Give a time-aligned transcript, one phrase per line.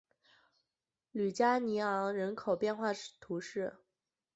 [1.11, 2.87] 吕加尼昂人口变化
[3.19, 3.75] 图示